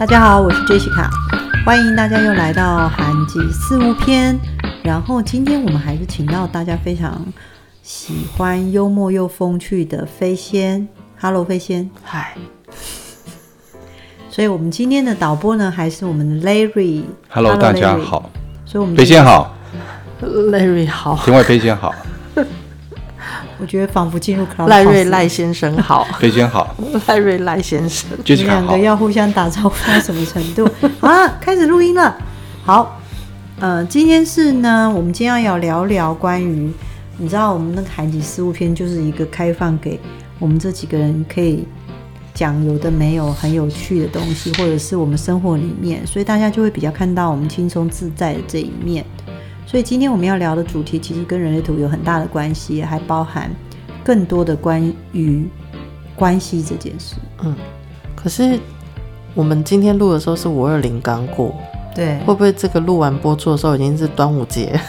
[0.00, 1.10] 大家好，我是 Jessica，
[1.66, 4.34] 欢迎大家又来到韩集四物篇。
[4.82, 7.22] 然后今天我们还是请到大家非常
[7.82, 10.88] 喜欢幽默又风趣的飞仙。
[11.20, 11.90] Hello，飞仙。
[12.02, 12.34] 嗨。
[14.30, 17.02] 所以我们今天的导播呢，还是我们的 Larry。
[17.28, 18.30] Hello，大家好。
[18.64, 19.54] 所以我们飞仙好
[20.22, 21.94] ，Larry 好，另外飞仙好。
[23.60, 26.74] 我觉得仿佛进入赖瑞赖先生好， 飞仙好，
[27.06, 30.68] 赖瑞赖先生，你们两个要互相打招呼到什么程度？
[30.98, 32.16] 好 啊，开始录音了。
[32.64, 33.00] 好，
[33.58, 36.72] 呃，今天是呢，我们今天要聊聊关于，
[37.18, 40.00] 你知道，我们那个韩集四物篇就是一个开放给
[40.38, 41.66] 我们这几个人可以
[42.32, 49.04] 讲有的没有很有趣的东西，或者是我们生活里面，所以大家就会比较看到我们轻松自在的这一面。
[49.66, 53.48] 所以今天我们要聊的主题其实跟人类图有很大的关系，还包含
[54.02, 55.48] 更多的关于
[56.16, 57.14] 关系这件事。
[57.44, 57.54] 嗯，
[58.16, 58.58] 可是
[59.32, 61.54] 我们今天录的时候是五二零刚过，
[61.94, 64.76] 对，会不会这个录完播出的时候已经是端午节？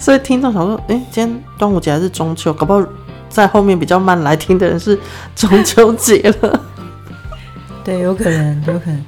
[0.00, 2.50] 所以听众想说，哎、欸，今天端午节还是中秋？
[2.54, 2.82] 搞不好
[3.28, 4.98] 在后面比较慢来听的人是
[5.34, 6.64] 中秋节了。
[7.84, 9.04] 对，有可能，有可能。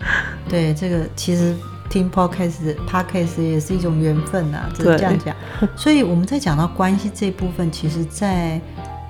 [0.46, 1.54] 对，这个其实。
[1.88, 5.34] 听 podcast，podcast 也是一种缘分呐、啊，只是这样讲。
[5.76, 8.60] 所以我们在讲到关系这部分，其实在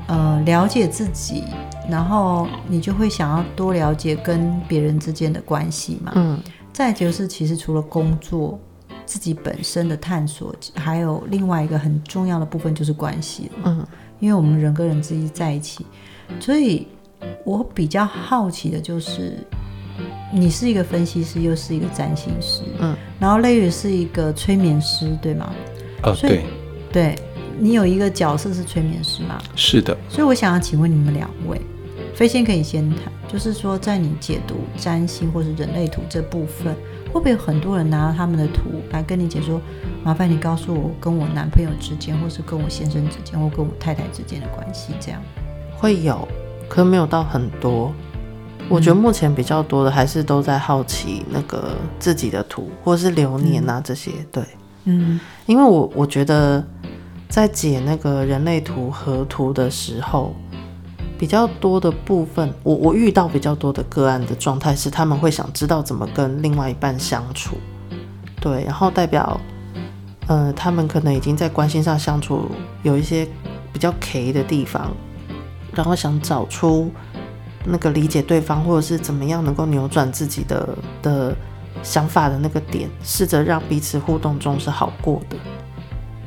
[0.06, 1.44] 呃了解自己，
[1.88, 6.12] 然后你就会想要多了解跟别人之间的关系嘛。
[6.14, 6.38] 嗯。
[6.72, 8.58] 再就是，其实除了工作，
[9.04, 13.50] 自己本身的探索，还有另外一个很重要的部分就是关系。
[13.64, 13.84] 嗯。
[14.20, 15.84] 因为我们人跟人之间在一起，
[16.38, 16.86] 所以
[17.44, 19.38] 我比较好奇的就是。
[20.30, 25.52] 你是一个分析师，又是一个占星师，嗯，然后 Larry 是一个催眠师，对吗？
[26.02, 26.44] 哦，对，
[26.92, 27.18] 对，
[27.58, 29.40] 你有一个角色是催眠师吗？
[29.56, 29.96] 是的。
[30.08, 31.60] 所以我想要请问你们两位，
[32.14, 36.74] 飞仙可以先谈，就是说在你解读占星或是人类图这部分，
[37.12, 39.60] 会不会有很多人拿到他们的图来跟你解说？
[40.04, 45.20] 麻烦你告诉我，跟我男朋友之间，或是跟我先生之间，或跟我太太之间的关系，这样
[45.76, 46.28] 会有，
[46.68, 47.92] 可没有到很多。
[48.70, 54.10] 我觉得目前比较多的还是都在好奇那个自己的图，或是流年啊这些。
[54.30, 54.44] 对，
[54.84, 56.62] 嗯，因为我我觉得
[57.30, 60.34] 在解那个人类图和图的时候，
[61.18, 67.56] 比较多的部分，我我遇到比较多的个案的状态是，他们会想知道怎么跟另外一半相处。
[68.38, 69.40] 对，然后代表，
[70.26, 72.50] 呃，他们可能已经在关心上相处
[72.82, 73.26] 有一些
[73.72, 74.92] 比较 K 的地方，
[75.74, 76.92] 然后想找出。
[77.64, 80.68] 那个理解对方，或者是怎么样能够扭转自己的
[81.02, 81.36] 的
[81.82, 85.36] 想法的那个点，试着让彼此互动中是好过的。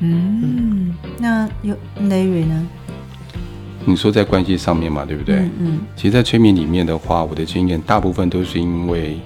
[0.00, 2.66] 嗯，嗯，那有 Larry 呢？
[3.84, 5.36] 你说在关系上面嘛，对不对？
[5.36, 5.80] 嗯，嗯。
[5.96, 9.18] 其实，在催眠里面的话，我的经验大部分都是因为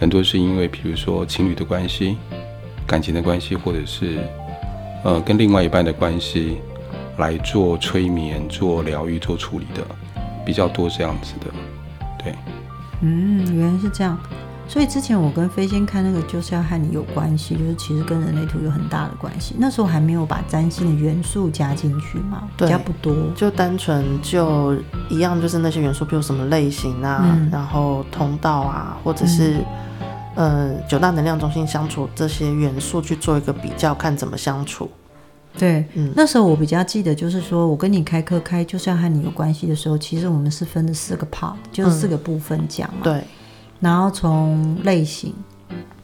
[0.00, 2.16] 很多是因为，比如说情侣的关系、
[2.86, 4.18] 感情的关系，或者是
[5.04, 6.58] 呃跟另外一半的关系
[7.18, 9.86] 来做催眠、做疗愈、做处理的。
[10.44, 11.46] 比较多这样子的，
[12.22, 12.34] 对，
[13.00, 14.18] 嗯，原来是这样，
[14.68, 19.54] 所以之前我跟飞仙看那个就是要和你有关系，就是其实跟人类图有很大的关系。
[19.58, 24.74] 那时候还没有把占星的元素加进去嘛，比较不多，就单纯就
[25.08, 29.58] 一样，就是那些元素，比如什么类型啊，嗯、然后通道啊，或者是、
[30.36, 34.90] 嗯、呃九大能量中心相处这些元素去做一个比较，看怎么相处。
[35.58, 43.00] 对，嗯，那时候我比较记得，就是说我跟你开课开，就是要和你有关系的时候，其实我们是分了四个 part，就是四个部分讲嘛。
[43.02, 43.24] 嗯、对，
[43.78, 45.34] 然后从类型，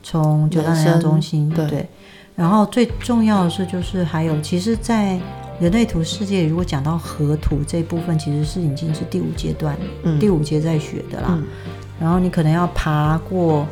[0.03, 1.89] 从九大能量中心，对，对，
[2.37, 5.19] 然后最重要的是，就是还有，其实，在
[5.59, 11.29] 人类图世界，如果讲到河图这一部分，其实是已经是第五阶段，嗯、第五阶在学的啦。
[11.31, 11.45] 嗯、
[11.99, 13.67] 然后你可能要爬过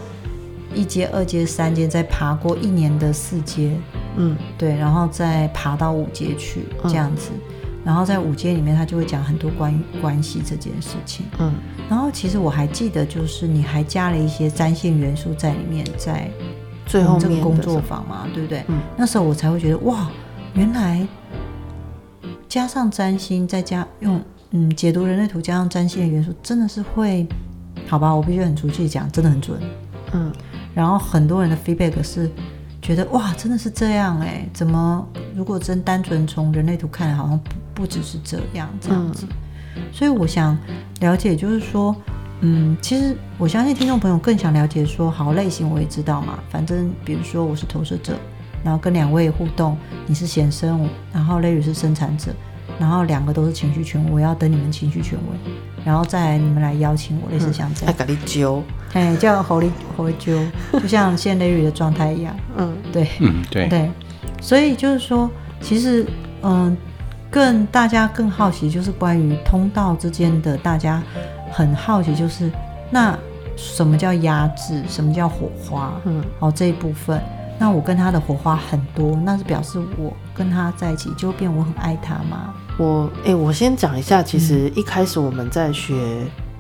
[0.75, 3.71] 一阶、二阶、三阶，再爬过一年的四阶。
[4.17, 7.41] 嗯，对，然后再爬到五阶去这样子，嗯、
[7.85, 11.27] 然后在五阶里面，他就会讲很多关于关系这件事情。
[11.39, 11.53] 嗯，
[11.89, 16.31] 然后其实我还记得，就是你还加了一些占线元素在里面，在
[16.87, 18.65] 最后这个工作坊嘛，对不对？
[18.69, 20.11] 嗯，那时候我才会觉得哇，
[20.55, 21.07] 原来
[22.49, 24.21] 加上占星，再加用
[24.53, 27.27] 嗯解读人类图，加上占星的元素，真的是会
[27.87, 28.15] 好吧？
[28.15, 29.61] 我必须很出去讲，真的很准。
[30.13, 30.33] 嗯，
[30.75, 32.31] 然后很多人的 feedback 是。
[32.87, 34.49] 觉得哇，真的是这样哎？
[34.53, 35.05] 怎么
[35.35, 39.27] 如果真单纯从人类图看来，好像不不只是这样这样子。
[39.75, 40.57] 嗯、所以我想
[41.01, 41.97] 了解，就是说，
[42.43, 46.39] 嗯，其实我相信听众朋友更想了解说，好类型我也知道嘛。
[46.49, 48.17] 反正比如说我是投射者，
[48.63, 52.33] 然后跟两位互动，你是显生，然后 Larry 是生产者，
[52.79, 55.53] 然后两个都是情绪权威，我要等你们情绪权威，
[55.85, 57.95] 然后再来你们来邀请我，类似像这样。
[57.95, 58.63] 爱给你揪，
[58.93, 60.39] 哎，叫猴力猴力揪，
[60.79, 62.37] 就像现雷雨的状态一样。
[62.57, 63.91] 嗯，对，嗯对对，
[64.41, 65.31] 所以就是说，
[65.61, 66.07] 其实
[66.43, 66.77] 嗯，
[67.31, 71.03] 更大家更好奇就是关于通道之间的，大家
[71.51, 72.51] 很好奇就是
[72.91, 73.19] 那
[73.57, 75.93] 什么叫压制，什么叫火花？
[76.05, 77.21] 嗯，好这一部分。
[77.59, 82.53] 那我跟他的火花很多，那是表示我跟他在一起就变我很爱他吗？
[82.79, 85.95] 我哎、欸，我先讲一下，其实一开始我们在学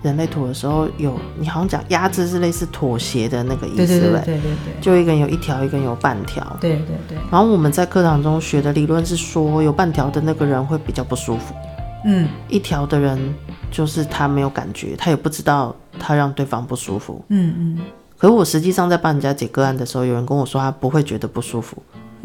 [0.02, 7.18] 人类图的时候，有你好像讲压制是类似妥协的那个意思，对对对对对，就一个人有一条，一个人有半条，对对对。
[7.30, 11.54] 然后我们在课堂中学的理论是说，有半条的那个人会比较不舒服，
[12.04, 13.34] 嗯，一条的人
[13.70, 17.78] 就是他没有感觉，他也不知道他让对方不舒服，嗯嗯。
[18.16, 21.76] 可是我实际上在帮人家解个案的时候，有人跟我说他不会觉得不舒服，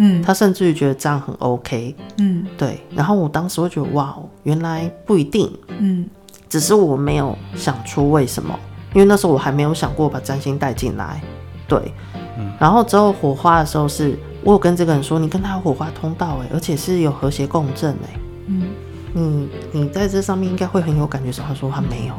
[0.04, 2.82] 嗯，他甚至于觉得这样很 OK，嗯，对。
[2.96, 6.08] 然后我当时会觉得哇，原来不一定，嗯，
[6.50, 8.58] 只是我没有想出为什么，
[8.96, 11.22] 因为那时候我还没有想过把占星带进来，
[11.68, 11.94] 对，
[12.40, 12.52] 嗯。
[12.60, 18.68] 然后之后火花的时候是，我有跟这个人说，你跟他有火花通道哎，而且是有和谐共振哎，嗯，
[19.14, 21.32] 你你在这上面应该会很有感觉。
[21.44, 22.14] 他说他没有。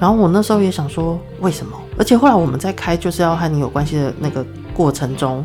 [0.00, 1.76] 然后我那时候也想说，为什么？
[1.98, 5.44] 而且后来我们在开就是要和你有关系的那个过程中，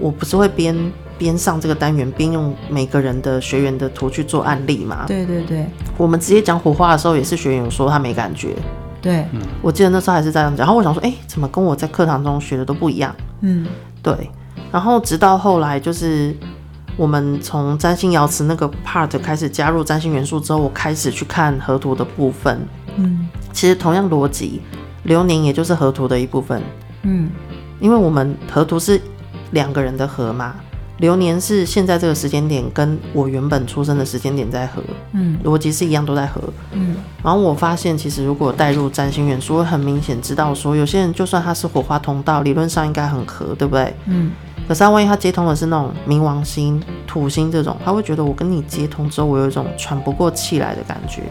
[0.00, 0.76] 我不是会边
[1.16, 5.04] 边上这个单元，边用每个人的学员的图去做案例嘛？
[5.06, 5.66] 对对对。
[5.96, 8.54] 我们直接讲火花的时候，也是学员有说他没感觉。
[9.00, 9.24] 对，
[9.62, 10.58] 我记得那时候还是这样讲。
[10.58, 13.14] 然后我想说，哎，怎么跟我在课堂中学的都不一样？
[13.42, 13.66] 嗯，
[14.02, 14.30] 对。
[14.72, 16.36] 然后直到后来，就是
[16.96, 22.60] 我们从占星瑶辞那个 part 开始加入占星元素之后，我开始去看河图的部分。
[22.96, 23.28] 嗯。
[23.52, 24.60] 其实同样逻辑，
[25.04, 26.62] 流年也就是河图的一部分。
[27.02, 27.30] 嗯，
[27.80, 29.00] 因为我们河图是
[29.52, 30.54] 两个人的合嘛，
[30.98, 34.82] 流年是现在这个时间点跟我原本出生的时间点在合。
[35.12, 36.42] 嗯，逻辑是一样都在合。
[36.72, 43.94] 嗯，然后我发现其实如果带入占星元素，会很明显知道说，有些人就算他是火花通道，理论上应该很合，对不对？
[44.06, 44.32] 嗯，
[44.66, 51.22] 可是他万一他接通的是那种冥王星、土星这种，他会觉得我跟你接通之后，我有一种喘不过气来的感觉。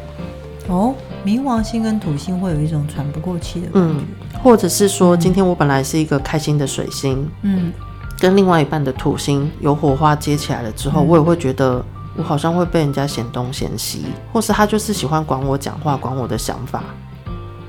[0.68, 0.94] 哦。
[1.25, 4.06] 冥王星跟土星会有一种喘不过气的感觉，嗯，
[4.42, 7.74] 或者是说，今天我本来是一个开心的水星，嗯，
[8.19, 11.84] 跟另外一半的土星有火花接起来了之后，嗯，我也会觉得
[12.16, 16.84] 我好像会被人家嫌东嫌西，或是他就是喜欢管我讲话，管我的想法，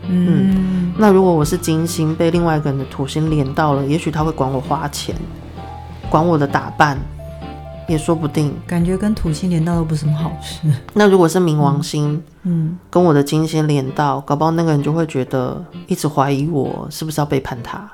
[0.09, 5.15] 嗯，嗯，那如果我是金星被另外一个人的土星连到了，也许他会管我花钱，
[6.09, 6.99] 管我的打扮。
[7.89, 10.71] 也说不定，感觉跟土星连到都不是什么好事。
[10.93, 17.91] 那如果是冥王星，嗯，跟我的金星连到，搞不好那个人就会觉得一直怀疑我是不是要背叛他。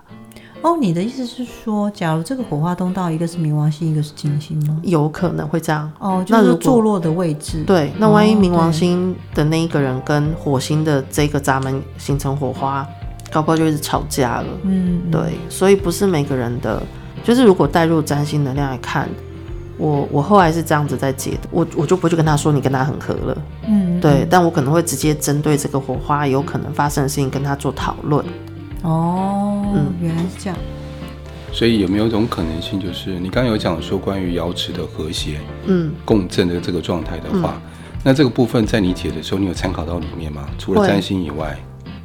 [0.64, 4.80] 哦，你的意思是说，假如这个火花通道一个是冥王星，一个是金星吗？
[4.82, 5.92] 有可能会这样。
[5.98, 7.62] 哦，就是坐落的位置。
[7.66, 12.86] 对，那万一冥王星的那一个人跟火星的这个闸门形成火花，
[13.30, 14.46] 搞不好就一直吵架了。
[14.62, 16.82] 嗯，对，所以不是每个人的，
[17.22, 19.06] 就是如果带入占星能量来看。
[19.76, 28.24] 我我后来是这样子在解的，我我就不会去跟他说你跟他很合了，嗯，对，但我可能会直接针对这个火花有可能发生的事情跟他做讨论。
[28.84, 30.58] 哦，嗯，原来是这样。
[31.52, 37.62] 所以有没有一种可能性，就是你刚刚有讲说关于瑶池的和谐，嗯，共振的这个状态的话，嗯，
[38.04, 40.46] 那这个部分在你解的时候，你有参考到里面吗？
[40.58, 41.56] 除了占星以外，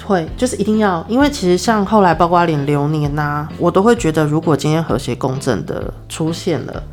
[0.04, 6.84] 会，就是一定要，因为其实像后来包括连流年呐、啊，我都会觉得，如果今天和谐共振的出现了。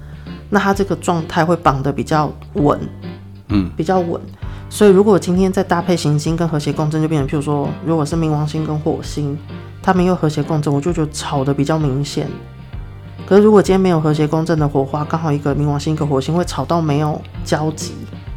[0.49, 2.79] 那他这个状态会绑得比较稳，
[3.49, 4.21] 嗯，比较稳。
[4.69, 9.39] 所以如果今天再搭配行星跟和谐共振，就变成譬如说，如果是冥王星跟火星，
[9.83, 12.27] 他们又和谐共振，我就觉得吵得比较明显。
[13.25, 17.93] 可是如果今天没有和谐共振的火花，刚好一个冥王星一个火星会吵到没有交集，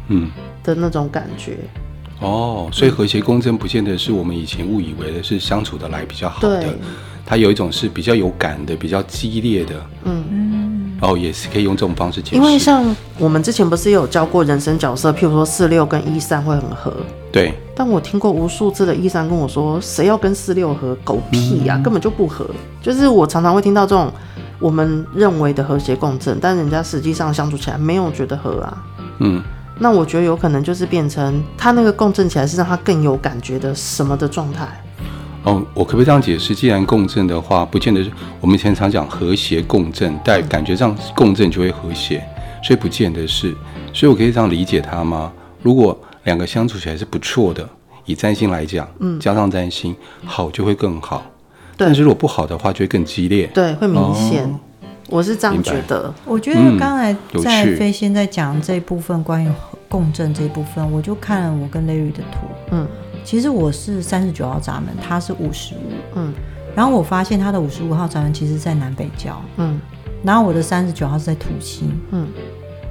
[0.08, 0.30] 嗯
[0.62, 1.58] 的那种感觉。
[2.20, 6.64] 嗯、哦，所以和谐共振不见得是我们以前误以为的是相处的来比较好的，
[7.26, 10.59] 它有一种是比较有感的、比较激烈的，嗯。
[11.00, 12.36] 哦，也是可以用这种方式解释。
[12.36, 16.92] 因为像我们之前不是有教过人生角色，譬如说四六跟一三会很合。
[17.32, 17.54] 对。
[17.74, 20.96] 但我听过无数次的一三跟我说，谁要跟四六合？
[21.02, 22.46] 狗屁呀、啊，根本就不合。
[22.82, 24.12] 就是我常常会听到这种
[24.58, 28.84] 我们认为的和谐共振，但人家实际上相处起来没有觉得合啊。
[29.20, 29.42] 嗯。
[29.78, 34.68] 那我觉得有可能就是变成他那个共振起来是让他更有感觉的什么的状态。
[35.44, 36.54] 哦，我可不可以这样解释？
[36.54, 42.22] 既然共振的话，不见得是我们以前常讲和谐共振，但感觉上共振就会和谐，
[42.62, 43.54] 所以不见得是。
[43.92, 45.32] 所以我可以这样理解它吗？
[45.62, 47.68] 如果两个相处起来是不错的，
[48.04, 51.22] 以占星来讲，嗯，加上占星好就会更好。
[51.76, 53.46] 但是如果不好的话，就会更激烈。
[53.54, 54.54] 对，会明显。
[55.08, 56.12] 我是这样觉得。
[56.24, 59.50] 我觉得刚才在飞仙在讲这一部分关于
[59.88, 62.46] 共振这一部分，我就看了我跟 Larry 的图。
[62.70, 62.86] 嗯，
[63.24, 65.92] 其实我是三十九号闸门，他是五十五。
[66.16, 66.32] 嗯，
[66.74, 69.40] 然后我发现他的五十五号闸门其实在南北交。
[69.56, 69.80] 嗯，
[70.22, 71.90] 然后我的三十九号是在土星。
[72.10, 72.26] 嗯。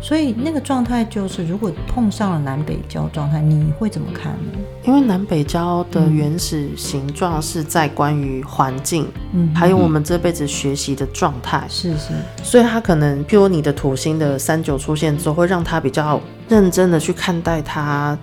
[0.01, 4.57] 所以那个状态就是，如果碰上了南北交状态，你会怎么看呢？
[4.86, 12.13] 因为南北交的原始形状是在关于环境，嗯，还有我们这辈子学习的状态，是是。
[12.41, 16.17] 所以他可能，譬如你的土星的三九出现之后，会让他比较
[16.48, 18.17] 认真的去看待他，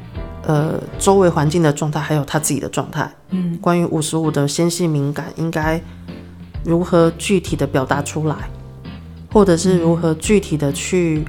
[0.46, 3.10] 呃，周围环境的状态，还有他自己的状态。
[3.30, 5.78] 嗯，关于五十五的纤细敏感，应该
[6.64, 8.36] 如何具体的表达出来，
[9.32, 11.24] 或者是如何具体的去。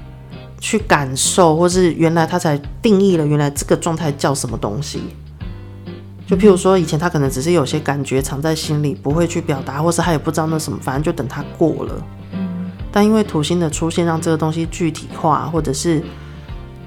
[0.59, 5.01] 去感受，或是原来他才定义了原来这个状态叫什么东西。
[6.25, 12.03] 就譬如说，以前他可能只是有些感觉藏在心里，不会去表达，或是他也不知道那什么，反正就等他过了。
[12.33, 12.71] 嗯。
[12.91, 16.03] 但因为土星的出现，让这个东西具体化，或者是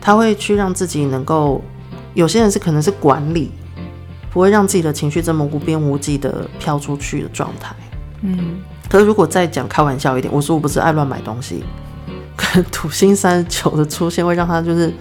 [0.00, 1.62] 他会去让自己能够，
[2.14, 3.50] 有些人是可能是管理，
[4.30, 7.74] 不会让自己的情绪这么无边无际的飘出去的状态。
[8.22, 8.58] 嗯。
[8.88, 11.62] 可是如果再讲开玩笑一点，我说我不是爱乱买东西。
[12.36, 14.92] 可能土星三十九的出现会让他就是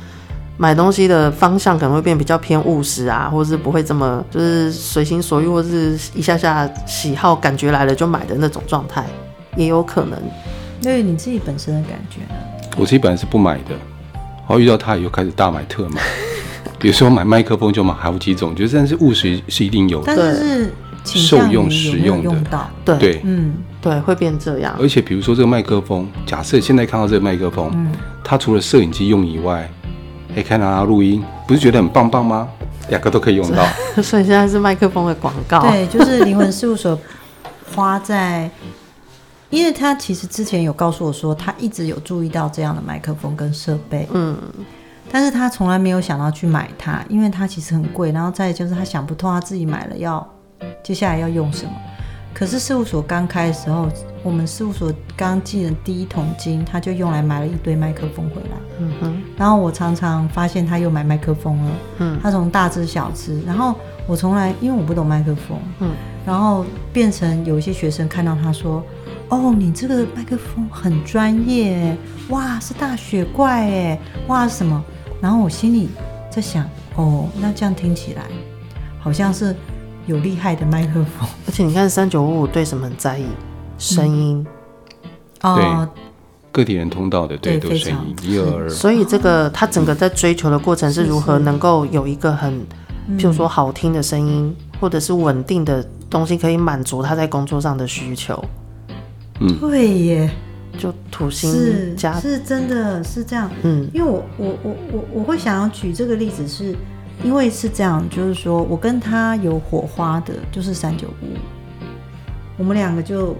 [0.57, 9.05] 买东西的方向可能会变比较偏务实啊，或者是不会这么就是随心所欲，或者是一下下喜好感觉来了就买的那种状态，
[9.55, 10.19] 也有可能。
[10.81, 12.39] 对你自己本身的感觉呢？
[12.77, 13.71] 我自己本来是不买的，
[14.11, 16.01] 然后遇到他以后开始大买特买，
[16.79, 20.71] 比如说买麦克风就买好几种，觉得但是务实是一定有的，但是
[21.03, 23.53] 受用实用的，对对，嗯。
[23.81, 24.75] 对，会变这样。
[24.77, 27.93] 而且，比如说这个麦克风，假设现在看到这个麦克风，嗯，
[28.25, 29.71] 它除了摄影机用以外，
[30.35, 32.49] 还可以拿它录音，不是觉得很棒棒吗？
[32.89, 33.65] 两个都可以用到。
[34.03, 35.61] 所以现在是麦克风的广告。
[35.61, 36.99] 对，就是灵魂事务所
[37.73, 38.51] 花在，
[39.49, 44.35] 因为他其实之前有告诉我说，他一直有注意到这样的麦克风跟设备，嗯，
[45.11, 50.25] 但是他从来没有想到去买它，因为它其实很贵，然后再就是他想不通，他自己买了要
[50.83, 51.71] 接下来要用什么。
[52.31, 53.89] 可是事务所刚开的时候，
[54.23, 58.57] 我们事务所刚进的第一桶金，他就用来买了一堆麦克风回来。
[58.79, 59.21] 嗯哼。
[59.35, 61.71] 然后我常常发现他又买麦克风了。
[61.97, 62.19] 嗯。
[62.21, 63.75] 他从大支小支，然后
[64.07, 65.57] 我从来因为我不懂麦克风。
[65.79, 65.89] 嗯。
[66.25, 66.63] 然后
[66.93, 68.83] 变成有一些学生看到他说
[69.29, 71.97] ：“哦，你这个麦克风很专业，
[72.29, 74.81] 哇，是大雪怪哎，哇什么？”
[75.21, 75.89] 然后我心里
[76.29, 76.63] 在想
[76.95, 78.23] ：“哦，那这样听起来
[78.99, 79.55] 好像是。”
[80.07, 83.25] 有厉害的麦克风， 而且你看三九五五对什么很在意？
[83.77, 84.43] 声音
[85.41, 86.01] 哦，对，
[86.51, 88.69] 个体人通道的对，都声音一二二。
[88.69, 92.51] 所以这个他整个在追求的过程是如何能够有一个很，
[93.19, 98.43] 譬如说好听的声音，或者是稳定的东西，可以满足他在工作上的需求。
[99.41, 100.31] 嗯，对耶，
[100.77, 103.49] 就土星是是真的是这样。
[103.63, 106.75] 嗯，因为我我我我我会想要举这个例子是。
[107.21, 111.37] 因为是这样，就是说我跟他有火花的，就是三九五五，
[112.57, 113.35] 我们两个就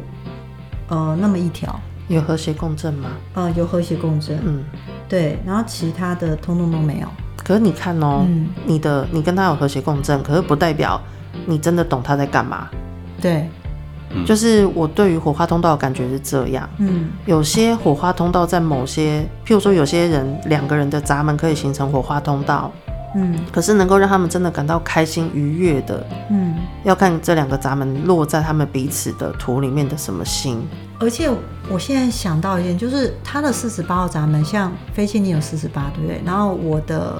[0.89, 3.11] 呃那么一条，有和谐共振吗？
[3.35, 4.65] 呃，有和谐共振，嗯，
[5.07, 7.07] 对，然后其他的通通都没有。
[7.37, 11.01] 可是你看哦，嗯、你的你跟他有和谐共振，可是不代表
[11.45, 12.67] 你真的懂他在干嘛。
[13.21, 13.47] 对，
[14.25, 22.71] 就是我对于火花通道的感觉是这样，嗯，有些火花通道在某些，譬如说有些人两个人的闸门可以形成火花通道。
[23.15, 30.63] 嗯，可是能够让他们真的感到开心愉悦的，嗯，要看这两个闸门落在他们彼此的图里面的什么星。
[30.99, 31.27] 而且
[31.71, 36.21] 我现在想到一点，就是他的四十八号闸门，像飞信你有四十八，对不对？
[36.23, 37.15] 然后我的，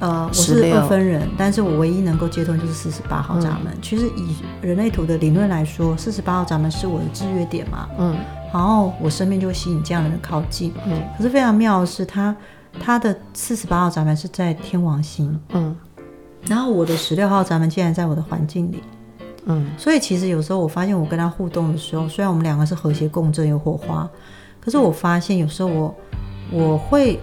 [0.00, 3.72] 呃，我是二分人，但是我唯一能够接通就是四十八号闸门。
[3.72, 8.16] 嗯、其实以人类图的理论来说，四十八号闸门是我的制约点嘛，嗯，
[8.52, 11.00] 然后我身边就会吸引这样的人靠近，嗯。
[11.16, 12.34] 可是非常妙的是他。
[12.78, 15.76] 他的四十八号闸门是在天王星，嗯，
[16.46, 18.80] 然后我的十六号闸门竟然在我的环境里，
[19.46, 24.08] 嗯，所以其实有时候我发现我跟他互动的时候，虽然我们两个是和谐共振有火花，
[24.60, 25.94] 可是我发现有时候我
[26.52, 27.18] 我会，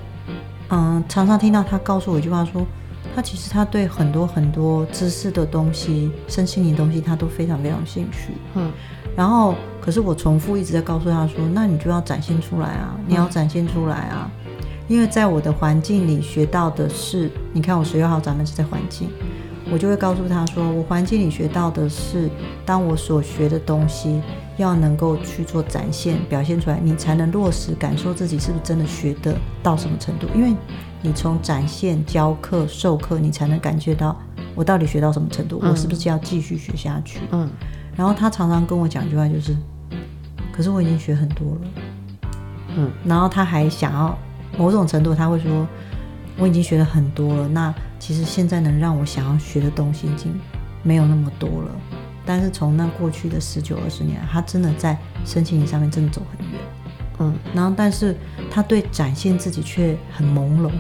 [0.70, 2.66] 嗯，常常听到他告诉我一句话说，
[3.16, 8.72] 他其实他对很多很多知识的东西、身心灵东西，他都非常非常有兴趣，嗯，
[9.16, 14.30] 然后可是我重复一直在告诉他说，那你就要展现出来啊，你要展现出来啊。
[14.90, 19.10] 因为在我的环境里学到的是，你看我十六号咱们是在环境，
[19.72, 22.30] 我就会告诉他说，我环境里学到的是，
[22.66, 24.22] 当我所学的东西
[24.58, 30.28] 要能够去做展现、表现出来，你才能落实感受自己是不是真的学得到什么程度。
[30.34, 30.56] 因为
[31.02, 34.16] 你从展现、教课、授课，你才能感觉到
[34.56, 37.20] 我到底学到什么程度，我是不是要继续学下去？
[37.32, 37.50] 嗯。
[37.96, 39.56] 然后他常常跟我讲一句话，就是。
[40.52, 41.62] 可是我已经学很多了，
[42.78, 44.18] 嗯，然后他还想要
[44.58, 45.68] 某种程度，他会说
[46.36, 47.72] 我已经学了很多了，那
[48.08, 50.34] 其实现在能让我想要学的东西已经
[50.82, 51.72] 没有那么多了。
[52.26, 56.60] 但是从那过去的十九二十年，他真的在身心灵上面真的走很远，
[57.20, 58.16] 嗯，然后但是
[58.50, 60.72] 他对展现自己却很朦胧，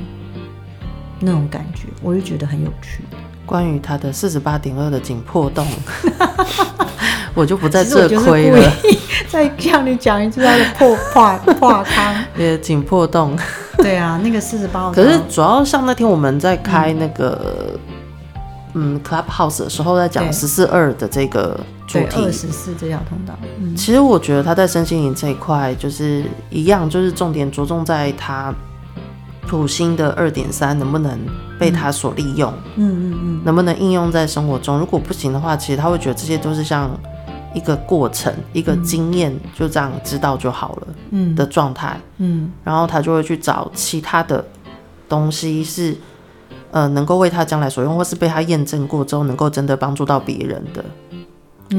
[1.19, 3.03] 那种感觉，我就觉得很有趣。
[3.45, 5.67] 关于他的四十八点二的紧迫动，
[7.35, 8.71] 我就不在这亏了。
[9.27, 13.37] 再向你讲一次他的破破破汤， 也紧迫动。
[13.87, 14.91] 对啊，那个四十八。
[14.91, 17.79] 可是主要像那天我们在开那个
[18.73, 23.33] 嗯，嗯 Clubhouse 的时候，在讲十四二的这个主题，二十四这条通道。
[23.59, 28.53] 嗯，其实我觉得他在身心灵这一块就是一样，就是重点着重在他。
[29.47, 31.17] 土星的二点三能不能
[31.57, 32.51] 被他所利用？
[32.75, 34.77] 嗯嗯嗯，能不能应用在生活中？
[34.77, 36.91] 如果不行的话，其实他会觉得这些都是像
[37.57, 40.87] 一个过程，一个经验，就这样知道就好了。
[41.09, 41.99] 嗯的状态。
[42.17, 44.45] 嗯，然后他就会去找其他的
[45.09, 45.95] 东西是
[46.71, 50.85] 呃能够为他将来所用，或是被他验证过之后能够真的帮助到别人的。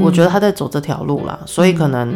[0.01, 2.15] 我觉得他在走这条路啦，所以可能。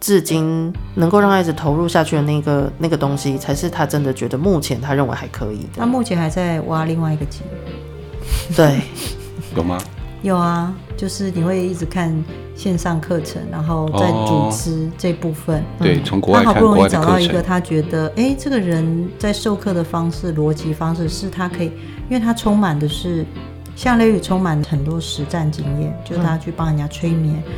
[0.00, 5.78] 至今能够让孩子投入下去的那个那个东西，才是他真的觉得目前他认为还可以的。
[5.78, 7.40] 他目前还在挖另外一个井。
[8.54, 8.82] 对，
[9.56, 9.78] 有吗？
[10.24, 12.10] 有啊，就是你会一直看
[12.56, 15.60] 线上课程，然后在组织这部分。
[15.60, 15.64] 哦。
[15.80, 21.66] 嗯、对，从国外看他好不容易找到一个，他觉得哎、欸，这个人在授课的方式、逻辑方式是他可以，
[22.08, 23.24] 因为他充满的是
[23.76, 27.34] 像雷雨，充满很多实战经验，就是他去帮人家催眠。
[27.46, 27.52] 嗯。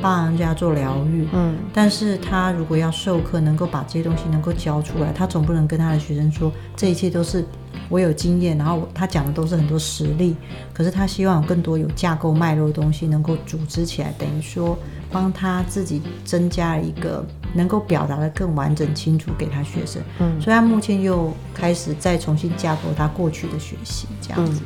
[0.00, 7.46] 帮人家做疗愈，嗯，但是他如果要授课，能够把这些东西能够教出来，他总不能跟他的学生说这一切都是
[7.92, 10.34] 我有经验，然后他讲的都是很多实例。
[10.72, 14.78] 可是他希望有更多有架构脉络的东西能够组织起来，等于说
[15.10, 17.22] 帮他自己增加了一个
[17.52, 20.00] 能够表达的更完整清楚给他学生。
[20.20, 24.62] 嗯，所以他目前又开始再重新架构他过去的学习，这样子。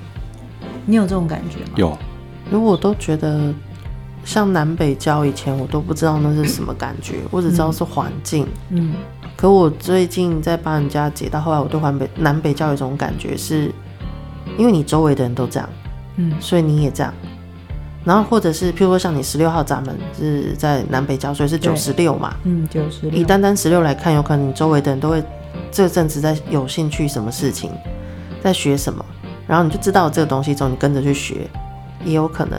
[0.62, 1.72] 嗯，你有这种感觉吗？
[1.74, 1.98] 有，
[2.52, 3.52] 因为我都觉得。
[4.24, 8.44] 像南北交以前我都不知道那是什么感觉，我只知道是环境。
[8.70, 8.94] 嗯，
[9.36, 13.70] 可我最近在帮人家解到，后来我对环北南北教有一种感觉是，
[14.56, 15.68] 因为你周围的人都这样，
[16.16, 17.12] 嗯，所以你也这样。
[18.02, 23.20] 然后或者是譬如说像你十六号闸门是在南北交，所以是九十六嘛，嗯，九十六。
[23.20, 25.22] 以单单十六来看，有可能你周围的人都会
[25.72, 27.70] 这阵子在有兴趣什么事情，
[28.42, 29.04] 在学什么，
[29.46, 31.50] 然后你就知道这个东西之后，你跟着去学，
[32.04, 32.58] 也有可能。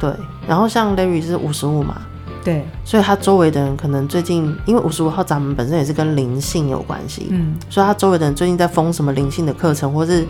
[0.00, 0.10] 对，
[0.48, 2.02] 然后像 Larry 是五十五嘛，
[2.44, 10.26] 对，所以他周围的人可能最近，因为五十五号闸门本身也是跟灵性有关系，嗯，所以他周围的人最近在封什么灵性的课程，或是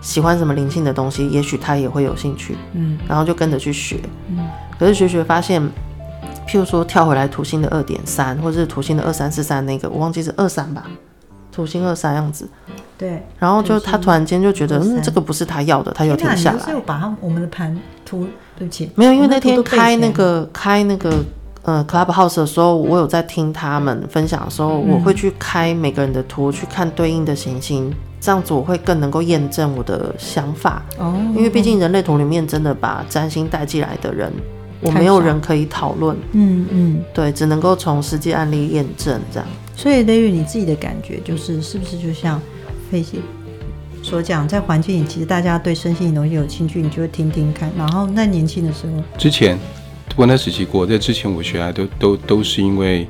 [0.00, 4.38] 喜欢什么灵性的东西，也许他也会有兴趣，嗯，然后就跟着去学，嗯，
[4.76, 5.62] 可是学学发现，
[6.48, 10.84] 譬如说跳回来土星的二点三，或者是土星的二三四三那个，我忘记是二三吧，
[11.52, 12.48] 土星二三样子，
[12.98, 18.26] 对，然后就他突然间就觉得，嗯，这个不是他要的，他又停下来，是有把他我们的盘图。
[18.54, 21.24] 对不起，没有，因为那天开那个开那个
[21.62, 30.82] 呃 Clubhouse 的时候，我有在听他们分享的时候，我会去开每个人的图，去看对应的行星，这样子我会更能够验证我的想法。
[30.98, 34.32] 哦，因为毕竟人类图里面真的把占星带进来的人，
[34.80, 36.16] 我没有人可以讨论。
[36.32, 39.48] 嗯嗯，对，只能够从实际案例验证这样。
[39.76, 42.40] 所以雷雨，你自己的感觉就是，是不是就像
[42.90, 43.18] 飞姐？
[44.02, 47.70] 所讲，在环境里，其实大家对身心的东西有兴趣，你就会听听看。
[47.78, 49.56] 然后那年轻的时候，之前
[50.16, 53.06] 我那时期过，在之前我学来都都都是因为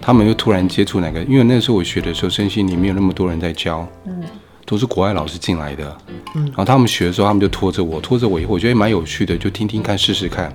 [0.00, 4.22] 他们又突然接触哪个，因为那时候我学的时候，身心里没有那么多人在教，嗯，
[4.66, 5.96] 都是国外老师进来的，
[6.34, 10.52] 嗯，然后他们学的时候，他们就拖着我，拖着我以后，我觉得蛮有趣的，就听听看，试试看，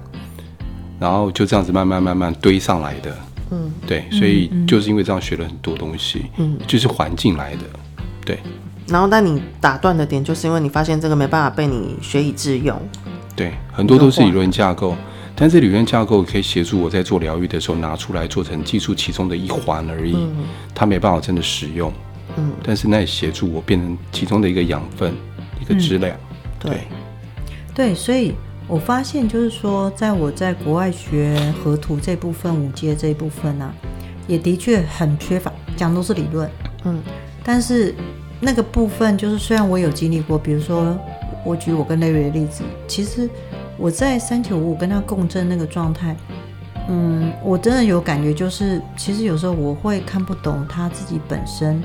[0.99, 3.17] 然后就这样子慢慢慢慢堆上来的，
[3.51, 7.63] 嗯，对，所以就是因为这样学了很多东西，嗯，就是环境来的，
[8.25, 8.39] 对。
[8.87, 12.79] 然后，但你打断的点，就是因为你发现这个没办法被你学以致用。
[13.35, 14.95] 对，很多都是理论架构，
[15.35, 21.91] 但是理论架构可以协助我在做疗愈的时候拿出来做成技术其中的一环而已，嗯、它没办法真的使用。
[22.37, 25.13] 嗯，但是那也协助我变成其中的一个养分，
[25.61, 26.15] 一个质量。
[26.15, 26.79] 嗯、对，
[27.73, 28.33] 对，所以
[28.67, 33.75] 我发现就是说，在我在国外学河图这部分、五阶这一部分呢、啊，
[34.27, 36.49] 也的确很缺乏，讲都是理论。
[36.85, 37.01] 嗯，
[37.43, 37.93] 但是。
[38.41, 40.95] 那个部分就是，虽然我有经历过，比如说
[41.45, 43.29] 我举我跟 Larry 的例子，其实
[43.77, 46.15] 我在三九五五跟他共振那个状态，
[46.87, 51.81] 嗯，我真的有感觉，就是其实有时候我会看不懂他自己本身，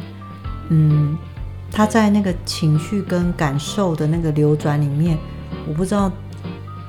[0.69, 1.17] 嗯，
[1.71, 5.19] 他在那个情绪跟感受的那个流转里面，
[5.69, 6.11] 我不知道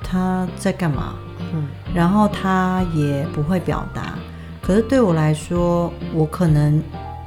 [0.04, 1.16] 他在干嘛，
[1.54, 4.20] 嗯，然后他也不会表达，
[4.62, 6.82] 可是对我来说，我可能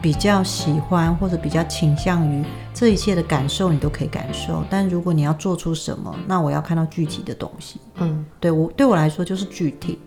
[0.05, 4.63] 比较喜欢或者比较倾向于这一切的感受，你都可以感受。
[4.69, 7.81] 但如果你要做出什么，那我要看到具体的东西。
[7.97, 9.99] 嗯，对我对我来说就是具体。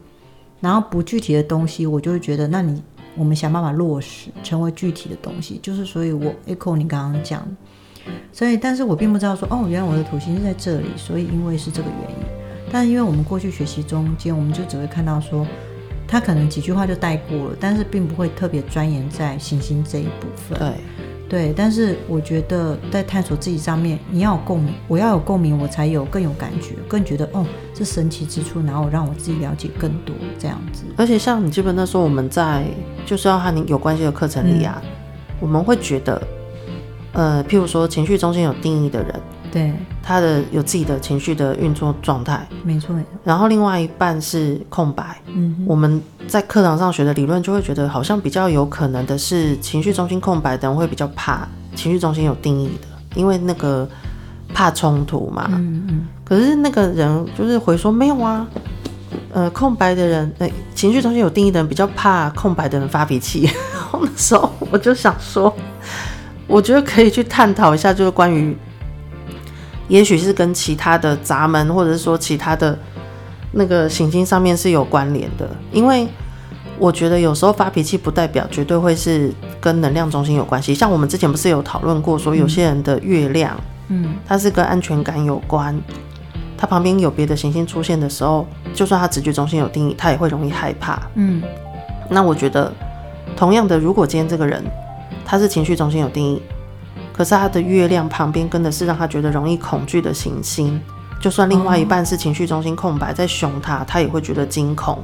[0.59, 2.79] 然后不具体的东西，我就会觉得，那你
[3.15, 5.59] 我们想办法落实成为具体的东西。
[5.63, 7.43] 就是所以，我 echo 你刚刚讲，
[8.31, 12.25] 所以但是我并不知道说，哦，原来我的土星是在这里，所以因为是这个原因。
[12.71, 15.43] 但是因为我们过去学习中间，我们就只会看到说，
[16.07, 20.57] 他可能几句话就带过了，但是并不会特别钻研在行星这一部分。
[20.57, 20.73] 对。
[21.29, 30.85] 对，但是我觉得在探索自己上面，你要有共鸣，我要有共鸣，我才有更有感觉，更觉得哦，这神奇之处，然后让我自己了解更多这样子。
[30.95, 32.63] 而且像你基本那时候我们在
[33.05, 34.89] 就是要和你有关系的课程里啊，嗯、
[35.41, 36.25] 我们会觉得，
[37.11, 39.13] 呃，譬如说情绪中心有定义的人。
[39.51, 42.95] 对，他的有自己的情绪的运作状态，没错。
[43.23, 45.21] 然后另外一半是空白。
[45.27, 53.87] 嗯哼，我们在课堂上学的理论就会觉得，好像比较有可能的是情绪中心空白的人会比较怕情绪中心有定义的，因为那个
[54.53, 55.45] 怕冲突嘛。
[55.51, 56.07] 嗯嗯。
[56.25, 58.45] 可是那个人就是回说没有啊，
[59.31, 63.43] 呃，空白的人，呃，情绪中心有定义的人比较怕空白的人发脾气。
[63.73, 65.53] 然 后那时候我就想说，
[66.47, 68.55] 我觉得可以去探讨一下，就是关于。
[69.87, 72.77] 也许是跟其他的闸门，或者是说其他的
[73.51, 76.07] 那个行星上面是有关联的，因为
[76.77, 80.75] 我觉得有时候发脾气不代表绝对会是跟能量中心有关系。
[80.75, 85.79] 像我们之前不是有讨论过，说有些人的月亮，嗯，它是跟安全感有关，
[86.57, 91.01] 他旁边有别的行星出现的时候，就算他直觉中心有定义，他也会容易害怕。
[91.15, 91.41] 嗯，
[92.09, 92.71] 那我觉得
[93.35, 94.63] 同样的，如果今天这个人
[95.25, 96.41] 他是情绪中心有定义。
[97.17, 100.79] 可是他的月亮旁边跟的是让他觉得容易恐惧的行星，
[101.19, 105.03] 就算另外一半是情绪中心空白，在凶他，他也会觉得惊恐，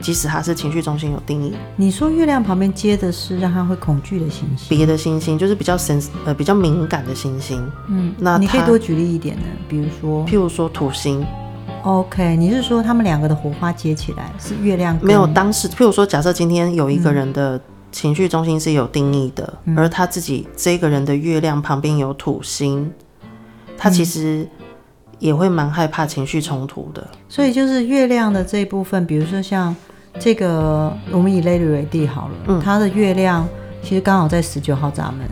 [0.00, 1.52] 即使他是情绪中心有定义。
[1.74, 7.60] 你说月亮旁边接的是让他会恐惧的行星，别的星星就是比较神呃比较敏感的星星。
[7.88, 9.42] 嗯，那你可以多举例一点呢？
[9.68, 11.26] 比如说，譬如说土星。
[11.82, 14.96] OK，你是说他们两个的火花接起来是月亮？
[15.02, 17.60] 没有，当时譬如说，假设今天有一个人的、嗯。
[17.90, 22.92] 情绪中心是有定义的，嗯、而他自己这个人的月亮旁边有土星，
[23.76, 24.46] 他其实
[25.18, 27.06] 也会蛮害怕情绪冲突的。
[27.28, 29.74] 所以就是月亮的这一部分，比如说像
[30.18, 33.48] 这个，我们以 Larry 为例好了，嗯、他的月亮
[33.82, 35.28] 其实刚好在十九号闸门。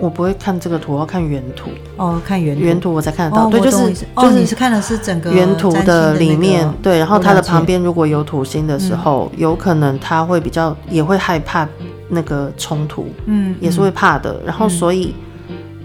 [0.00, 1.70] 我不会看这个图，我要看原图。
[1.96, 3.46] 哦，看原图，原图我才看得到。
[3.46, 11.68] 哦、对，就是就是你是看的是整个原图的里面，那个、对，然后它的旁边如果有土星的时候，嗯、有可能他会比较也会害怕
[12.08, 14.32] 那个冲突，嗯，也是会怕的。
[14.40, 15.14] 嗯、然后所以，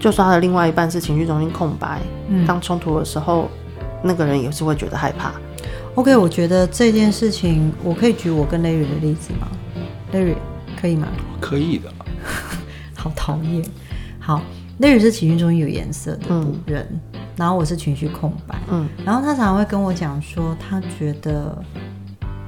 [0.00, 3.48] 就算他的另外一半是情绪中心空白，嗯，当冲突的时候，
[4.02, 5.32] 那个人也是会觉得害怕。
[5.94, 9.48] OK，我觉得这件事情，我可以举我跟 Larry 的例子吗
[10.12, 10.36] ？Larry
[10.80, 11.08] 可以吗？
[11.40, 11.90] 可以的。
[12.96, 13.62] 好讨厌。
[14.26, 14.42] 好
[14.80, 21.56] ，Larry 是情绪中有颜色的人，嗯、然后我是情绪空白，嗯，然后他常常会跟我讲说，他觉得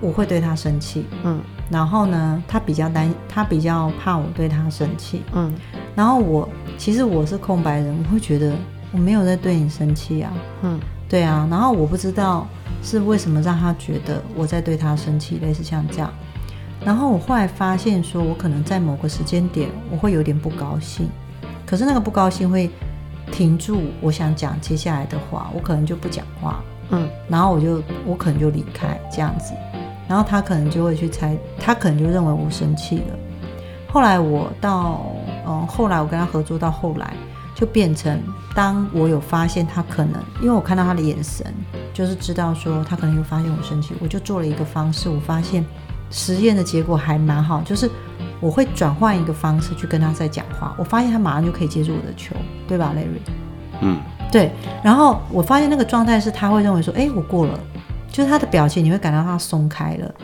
[0.01, 5.55] 我会对他生气，嗯，然后呢，他比较担，他比较怕我对他生气，嗯，
[5.95, 8.57] 然后我其实我是空白人，我会觉得
[8.91, 12.45] 我没有在对你生气啊，嗯，对啊，然后我不知道
[12.83, 16.13] 是为什么让他觉得我在对他生气，类似像这样，
[16.85, 21.09] 然后我后来发现说，我可能在某个时间点我会有点不高兴。
[21.69, 22.71] 可是那个不高兴会
[23.31, 29.53] 停住，我想讲接下来的话，我可能就不讲话，嗯，然后我就我可能就离开这样子，
[30.09, 33.19] 然后他可能就会去猜，他可能就认为我生气了。
[33.93, 35.05] 后来我到，
[35.47, 37.13] 嗯，后来我跟他合作到后来，
[37.55, 38.19] 就变成
[38.55, 41.45] 当我有发现他可能，因为我看到他的眼神，
[41.93, 45.63] 就是知道说他可能有发现我生气，我就做了一个方式，我发现
[46.11, 47.91] 实验的结果还蛮好，就是。
[48.41, 52.35] 我会转换一个方式去跟他在讲话，我发现他马上就可以接住我的球，
[52.67, 53.33] 对吧，Larry？
[53.81, 54.53] 嗯，对。
[54.83, 57.59] 然后我发现那个状态是他会认为说，哎，我过了，
[58.11, 60.15] 就是他的表情你会感到他松开了。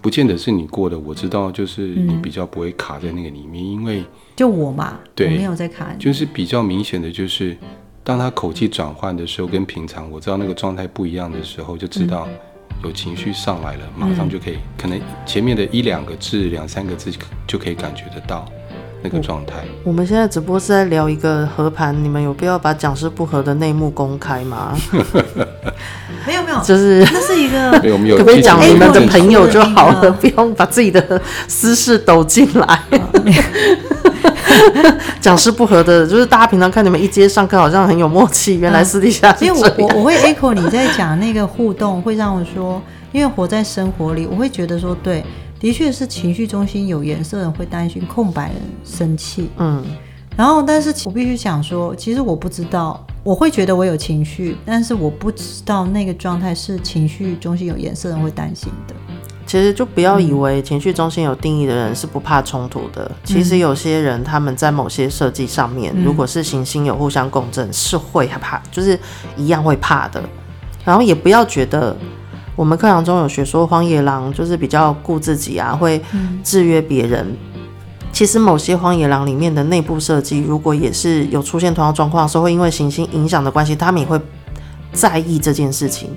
[0.00, 4.04] 不见得是你过的，我知道，就是你比较不会卡在那个里面，嗯、因为
[4.36, 5.92] 就我嘛，对，我没有在卡。
[5.98, 7.56] 就是比较明显的就是，
[8.02, 12.26] 当他口气转换的时候，跟平常我知道那个状态不一样的时候，就知道。
[12.28, 12.34] 嗯
[12.82, 17.12] 有情绪上来了，马上就可以，嗯、可能前面的一两个字、两三个字
[17.46, 18.50] 就可以感觉得到
[19.02, 19.54] 那个状态。
[19.84, 24.76] 我们现在只不过是在聊一个和盘，你们有必要把讲师不合的内幕公开吗？
[26.26, 27.70] 没有没有，就是那是一个，
[28.16, 32.80] 可不可以讲你们的朋友就好了，不用把自己的私事抖进来。
[35.20, 42.80] 讲师不合的，就是大家平常看你们一阶上课好像很有默契，原来私底下是、嗯、因为我我我会 echo 你在讲那个互动，会让我说，
[43.12, 45.24] 因为活在生活里，我会觉得说，对
[45.60, 49.50] 的确是情绪中心有颜色的人会担心空白人生气。
[49.58, 49.84] 嗯，
[50.36, 58.94] 然后但是我必须想说，其实我不知道，我会觉得我有情绪，但是我不知道那个状态是情绪中心有颜色的人会担心的。
[59.46, 63.04] 其实就不要以为情绪中心有定义的人是不怕冲突的。
[63.04, 68.98] 嗯、其实有些人他们在某些设计上面，嗯、如果是行星有互相共振，是会害怕，就是
[69.36, 70.22] 一样会怕的。
[70.84, 71.94] 然后也不要觉得
[72.60, 75.98] 我们课堂中有学说荒野狼就是比较顾自己啊，会
[76.44, 77.26] 制约别人。
[77.54, 77.60] 嗯、
[78.12, 84.20] 其实某些荒野狼里面的内部设计，如果也是有出现同样状况的时候，会因为行星影响的关系，他们也会
[84.92, 86.10] 在意这件事情。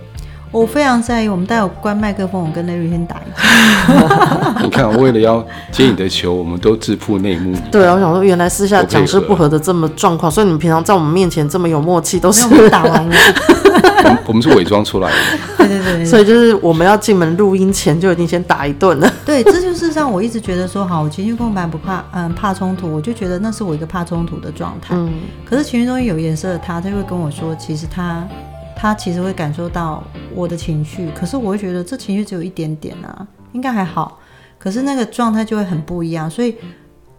[0.51, 4.59] 我非常在意，我们待会关麦克风，我跟 Larry 先打一架。
[4.61, 7.57] 你看，为了要接你的球，我们都自曝内幕。
[7.71, 13.15] 对啊，我想说，原来私下讲是不合的这么状况，所以你们平常在我们面前这么有默契，都是打完了。
[14.25, 15.17] 我们是伪装出来的。
[15.57, 16.05] 对对对，对。
[16.05, 19.13] 所以就是我们要进门录音前就已经先打一顿了。
[19.25, 24.95] 对，这就是让我一直觉得说，好，我情绪共白不怕，嗯，怕冲突，我就觉得那是我一个怕冲突的状态。
[24.95, 25.11] 嗯。
[25.45, 28.27] 可是情绪中心有颜色的他，他就会跟我说，其实他。
[28.75, 30.03] 他其实会感受到
[30.35, 34.19] 我的情绪，可是我会觉得这情绪只有一点点啊，应该还好。
[34.59, 36.53] 可是那个状态就会很不一样，所以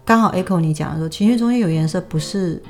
[0.05, 2.63] 刚好 echo 你讲的说，情绪中心有颜色不是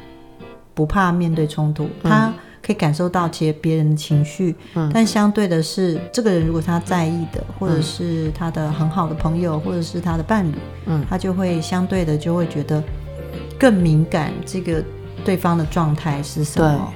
[0.74, 2.32] 不怕面对冲突，他
[2.64, 10.54] 可以感受到其实别人的情绪，嗯、但相对的是，这个人如果他在意的，或者是他的很好的朋友，或者是他的伴侣，
[10.86, 12.82] 嗯，他就会相对的就会觉得
[13.58, 14.82] 更敏感，这个
[15.24, 16.92] 对方的状态是什么。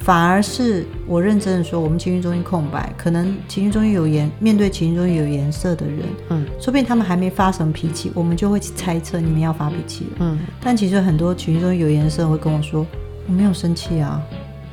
[0.00, 5.98] 反而是我认真的说，我们情绪中心空白，可能情绪中心有颜，面对情绪中心有颜色的人，
[6.28, 10.04] 嗯，说不定他们还没发什么脾气，我们就会去猜测你们要发脾气。
[10.04, 12.86] 了，嗯，但其实很多情绪中心有颜色会跟我说，
[13.26, 14.22] 我没有生气啊，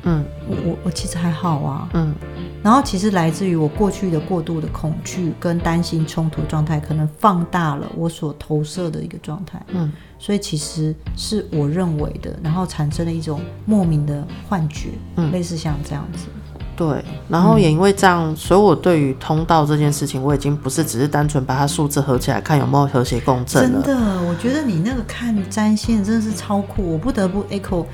[0.04, 2.14] 嗯，我我我其实还好啊，嗯，
[2.62, 9.92] 然后其实来自于我过去的过度的恐惧跟担心冲突状态，可能放大了我所投射的一个状态，嗯。
[10.16, 16.28] 所以其实是我认为的，然后产生了一种莫名的幻觉，嗯，类似像这样子。
[16.76, 23.82] 对，然后也因为这样，嗯、所以我对于通道这件事情，我已经不是只是单纯把它数字合起来看有没有和谐共振了。
[23.82, 27.84] 真的，我觉得你那个看占线真的是超酷，我不得不 echo。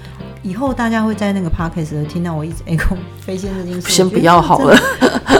[0.43, 4.77] 以后大家会在那个 podcast 听到我一直 echo 飞仙这件事，先不要好了。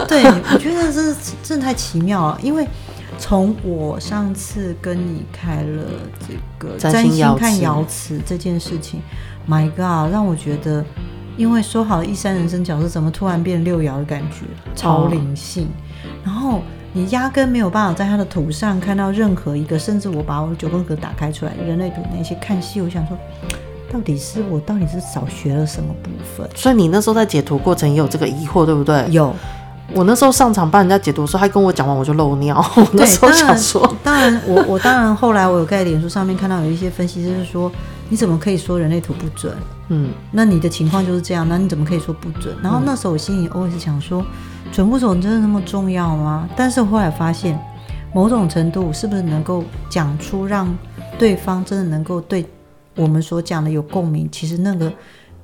[0.07, 2.67] 对，我觉得这是真的太奇妙了，因为。
[3.19, 5.83] 从我上次跟你开了
[6.27, 8.99] 这个占星看瑶池这件事情
[9.47, 10.83] ，My God，让我觉得，
[11.37, 15.65] 因为说好的一三人生角色，怎么突然变六爻的感觉，超灵性。
[15.65, 15.69] 哦、
[16.23, 23.15] 然后你压根没有办法在他的图上看到任何一个，甚至我把我的九宫格打开出来，人类图那些看戏，我想说，
[23.91, 26.47] 到底是我到底是少学了什么部分？
[26.55, 29.05] 所以你那时候在解读过程也有这个疑惑，对不对？
[29.09, 29.33] 有。
[29.93, 32.55] 我那时候上场帮人家解读的时候，他跟我讲完我就漏尿。
[32.77, 37.69] 我那时候想说，当然，当然我我当然后来我有在脸书上面看到有一些分析，就是说
[38.07, 39.53] 你怎么可以说人类图不准？
[39.89, 42.55] 嗯，那你的情况就是这样，那你怎么可以说不准？
[42.63, 44.23] 然后那时候我心里 always 想说，
[44.71, 46.47] 准不准真的那么重要吗？
[46.55, 47.59] 但是后来发现，
[48.13, 50.73] 某种程度是不是能够讲出让
[51.19, 52.45] 对方真的能够对
[52.95, 54.27] 我们所讲的有共鸣？
[54.31, 54.91] 其实那个。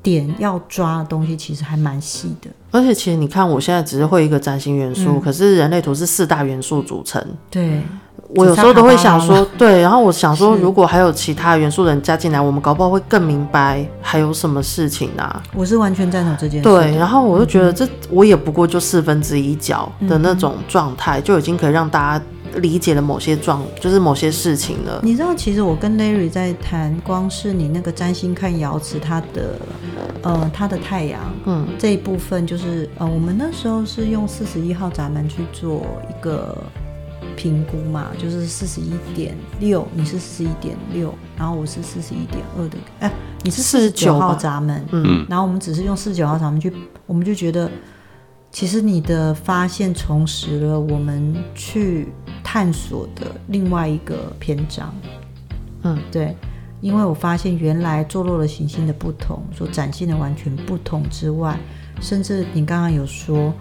[0.04, 7.22] 点要抓的东西其实还蛮细的，而且其实你看，我现在只是会一个占星元素，嗯、可是人类图是四大元素组成。
[7.50, 7.82] 对，
[8.30, 15.44] 我有时候都会想说，对，然后我想说，如果还有其他元素的人加进来，我们搞不好会更明白还有什么事情啊。
[15.54, 16.70] 我是完全赞同这件事。
[16.70, 22.26] 对，然后我就觉得这我也不过就四分之一角的那种状态，就已经可以让大家。
[22.56, 25.00] 理解了某些状，就是某些事情了。
[25.04, 29.60] 你知道，其实我跟 Larry 在谈，光是你那个占星看瑶池，它的
[30.24, 36.58] 呃，它的太阳，嗯，这一部分就是呃，我们那时候是用四十一号闸门去做一个
[37.36, 46.74] 评估嘛，就是四十一点六，你是四十一点六，然后我是四十一点二的，哎、欸，你是四十九号闸门，嗯，然后我们只是用四十九号闸门去，
[47.06, 47.70] 我们就觉得。
[48.58, 52.08] 其实你的发现重拾了我们去
[52.44, 54.92] 探索的另外一个篇章，
[55.84, 56.36] 嗯，对，
[56.82, 61.56] 因为我发现原来坐落的行星的不同，所展现的完全不同之外，
[62.02, 63.54] 甚至你刚刚有说，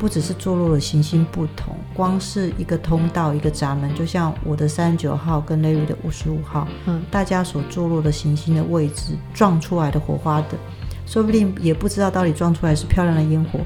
[0.00, 10.58] 不只是坐落的行星不同，光是一个通道一个闸门，就像我的三十九号跟 Larry 的五十五号，嗯，大家所坐落的行星的位置撞出来的火花的，
[11.06, 13.60] 说不定也不知道到底撞出来是漂亮的烟火。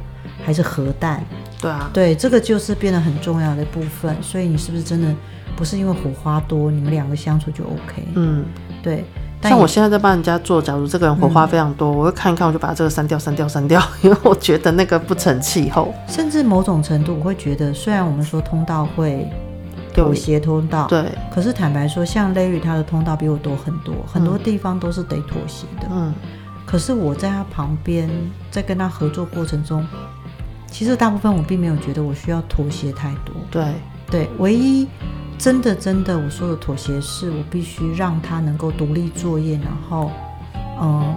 [0.45, 1.25] 还是核弹，
[1.61, 4.15] 对啊，对，这个就是变得很重要的部分。
[4.23, 5.09] 所以你是不是真的
[5.57, 8.07] 不是因为火花多，你们两个相处就 OK？
[8.15, 8.45] 嗯，
[8.83, 9.05] 对。
[9.43, 15.93] 像我现在在帮人家做，假如这个人火花非常多，嗯、我会看一看，我就把这个删掉、删掉、删掉， 因为我觉得那个不成气候。
[16.09, 19.31] 甚至某种程度，我会觉得，虽然我们说通道会
[19.93, 20.87] 妥协通道。
[20.89, 21.05] 对。
[21.31, 25.89] 可是坦白说，像 Larry 他的通道比我多很多，很多地方都是得妥协的。
[25.91, 26.15] 嗯。
[26.65, 28.09] 可是我在他旁边，
[28.51, 29.87] 在跟他合作过程中，
[30.77, 33.33] 其实大部分我并没有觉得我需要妥协太多。
[33.49, 33.65] 对。
[34.11, 34.89] 对，唯一
[35.39, 40.11] 真的真的我说的妥协，是我必须让他能够独立作业，然后，
[40.81, 41.15] 嗯。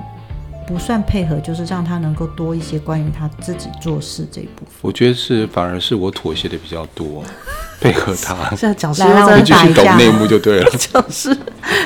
[0.68, 4.74] 不算配合，就是让他能够多一些关于他自己做事这一部分。
[4.82, 7.24] 我觉得是，反而是我妥协的比较多，
[7.80, 8.54] 配合他。
[8.54, 10.70] 现在讲师来，再继续懂内幕就对了。
[10.78, 11.34] 讲师，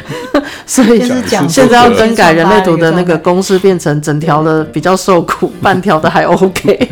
[0.66, 6.90] 所以是讲现在要更改人类图的那个公式，变成整条的比较受苦，半条的还 OK。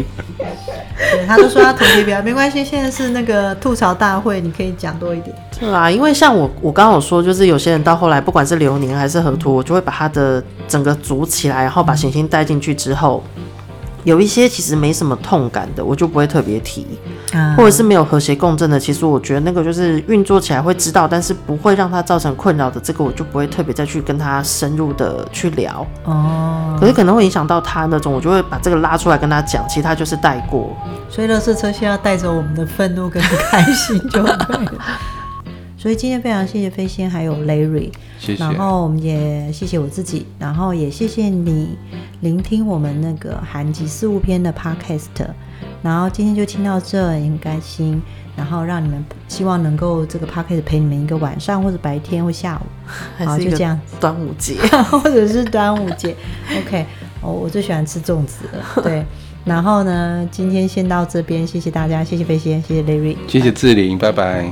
[1.12, 2.64] 对，他都说他妥协比较没关系。
[2.64, 5.36] 现在是那个吐槽大会，你可以讲多一点。
[5.60, 13.24] 对啊，因为像我，我刚刚有说，就是有些人到后来，不管是流年还是河图，我就会把他的整个组起来，然后把行星带进去之后。
[14.04, 16.86] 有一些其实没什么痛感的，我就不会特别提，
[17.34, 25.86] 啊、或者是没有和谐共振的，其实我觉得那个就是运作起来会知道，但是不会让它造成困扰的，这个我就不会特别再去跟他深入的去聊。
[26.06, 30.76] 哦，可是可能会影响到他那种，我就会把这个拉出来跟他讲，其他就是带过。
[31.10, 34.72] 所以垃圾车需要带着我们的愤怒跟不开心就对了。
[35.80, 37.90] 所以今天非常谢谢飞仙还有 Larry，
[38.20, 38.44] 谢谢。
[38.44, 41.70] 然后我们也谢谢我自己，然后也谢谢你
[42.20, 45.08] 聆听我们那个韩籍事务篇的 Podcast。
[45.82, 48.02] 然后今天就听到这，也很开心。
[48.36, 52.68] 然后让你们希望能够这个 Podcast 陪你们一个晚上，或者白天或下午，
[53.26, 53.80] 好就这样。
[54.02, 54.56] 端午节
[54.92, 56.14] 或者是端午节
[56.58, 56.86] ，OK。
[57.22, 59.06] 哦，我最喜欢吃粽子了，对。
[59.46, 64.52] 然后呢，今天先到这边，谢谢大家，谢谢飞仙，谢谢 Larry，谢谢志玲，拜拜，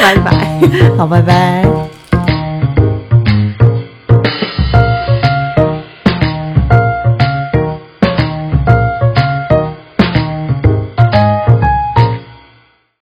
[0.00, 0.60] 拜拜，
[0.96, 1.95] 好，拜拜。